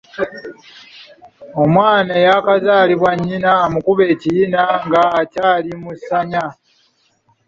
Omwana 1.61 2.11
eyaakazaalibwa 2.21 3.11
nnyina 3.15 3.51
amukuba 3.65 4.03
ekiyina 4.13 4.61
nga 4.85 5.01
akyali 5.21 5.71
mu 5.81 5.91
ssanya 5.97 6.45